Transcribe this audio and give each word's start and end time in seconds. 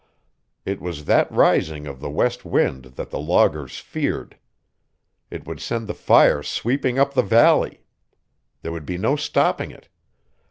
It 0.65 0.81
was 0.81 1.05
that 1.05 1.31
rising 1.31 1.85
of 1.85 1.99
the 1.99 2.09
west 2.09 2.43
wind 2.43 2.85
that 2.95 3.11
the 3.11 3.19
loggers 3.19 3.77
feared. 3.77 4.35
It 5.29 5.45
would 5.45 5.59
send 5.61 5.85
the 5.85 5.93
fire 5.93 6.41
sweeping 6.41 6.97
up 6.97 7.13
the 7.13 7.21
valley. 7.21 7.83
There 8.63 8.71
would 8.71 8.87
be 8.87 8.97
no 8.97 9.15
stopping 9.15 9.69
it. 9.69 9.89